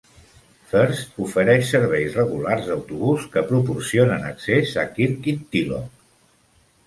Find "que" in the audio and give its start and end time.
3.35-3.43